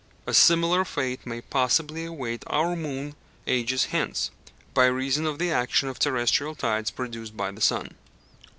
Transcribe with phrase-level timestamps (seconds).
[0.25, 3.13] A similar fate may possibly await our moon
[3.45, 4.31] ages hence
[4.73, 7.93] by reason of the action of terrestrial tides produced by the sun.